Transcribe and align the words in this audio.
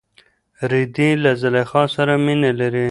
رېدی 0.71 1.09
له 1.23 1.31
زلیخا 1.41 1.83
سره 1.95 2.13
مینه 2.25 2.51
لري. 2.59 2.79